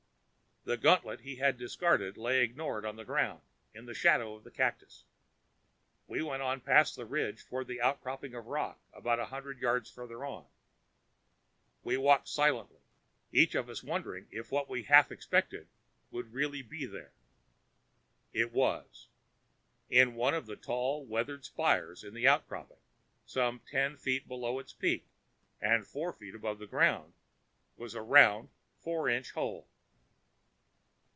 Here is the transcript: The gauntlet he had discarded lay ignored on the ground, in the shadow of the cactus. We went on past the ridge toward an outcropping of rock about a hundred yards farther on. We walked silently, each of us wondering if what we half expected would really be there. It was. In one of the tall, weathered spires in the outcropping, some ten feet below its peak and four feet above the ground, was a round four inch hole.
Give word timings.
The 0.63 0.77
gauntlet 0.77 1.21
he 1.21 1.37
had 1.37 1.57
discarded 1.57 2.17
lay 2.17 2.43
ignored 2.43 2.85
on 2.85 2.95
the 2.95 3.03
ground, 3.03 3.41
in 3.73 3.87
the 3.87 3.95
shadow 3.95 4.35
of 4.35 4.43
the 4.43 4.51
cactus. 4.51 5.05
We 6.05 6.21
went 6.21 6.43
on 6.43 6.61
past 6.61 6.95
the 6.95 7.03
ridge 7.07 7.43
toward 7.47 7.67
an 7.71 7.79
outcropping 7.81 8.35
of 8.35 8.45
rock 8.45 8.79
about 8.93 9.17
a 9.17 9.25
hundred 9.25 9.57
yards 9.59 9.89
farther 9.89 10.23
on. 10.23 10.45
We 11.81 11.97
walked 11.97 12.27
silently, 12.29 12.81
each 13.31 13.55
of 13.55 13.69
us 13.69 13.81
wondering 13.81 14.27
if 14.29 14.51
what 14.51 14.69
we 14.69 14.83
half 14.83 15.11
expected 15.11 15.67
would 16.11 16.31
really 16.31 16.61
be 16.61 16.85
there. 16.85 17.13
It 18.31 18.51
was. 18.51 19.07
In 19.89 20.13
one 20.13 20.35
of 20.35 20.45
the 20.45 20.57
tall, 20.57 21.03
weathered 21.03 21.43
spires 21.43 22.03
in 22.03 22.13
the 22.13 22.27
outcropping, 22.27 22.77
some 23.25 23.61
ten 23.65 23.97
feet 23.97 24.27
below 24.27 24.59
its 24.59 24.73
peak 24.73 25.07
and 25.59 25.87
four 25.87 26.13
feet 26.13 26.35
above 26.35 26.59
the 26.59 26.67
ground, 26.67 27.15
was 27.77 27.95
a 27.95 28.03
round 28.03 28.49
four 28.77 29.09
inch 29.09 29.31
hole. 29.31 29.67